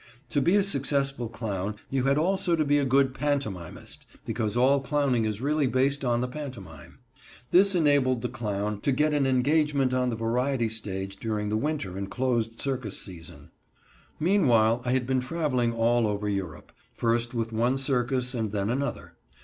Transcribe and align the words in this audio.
To 0.29 0.41
be 0.41 0.55
a 0.55 0.63
successful 0.63 1.29
clown 1.29 1.75
you 1.91 2.05
had 2.05 2.17
also 2.17 2.55
to 2.55 2.65
be 2.65 2.79
a 2.79 2.85
good 2.85 3.13
pantomimist, 3.13 4.07
because 4.25 4.57
all 4.57 4.81
clowning 4.81 5.25
is 5.25 5.41
really 5.41 5.67
based 5.67 6.03
on 6.03 6.21
the 6.21 6.27
pantomime. 6.27 6.97
This 7.51 7.75
enabled 7.75 8.23
the 8.23 8.27
clown 8.27 8.81
to 8.81 8.91
get 8.91 9.13
an 9.13 9.27
engagement 9.27 9.93
on 9.93 10.09
the 10.09 10.15
variety 10.15 10.69
stage 10.69 11.17
during 11.17 11.49
the 11.49 11.55
winter 11.55 11.99
and 11.99 12.09
closed 12.09 12.59
circus 12.59 12.97
season. 12.99 13.51
Meanwhile 14.19 14.81
I 14.85 14.93
had 14.93 15.05
been 15.05 15.19
traveling 15.19 15.71
all 15.71 16.07
over 16.07 16.27
Europe, 16.27 16.71
first 16.95 17.35
with 17.35 17.53
one 17.53 17.77
circus 17.77 18.33
and 18.33 18.51
then 18.51 18.71
another. 18.71 19.13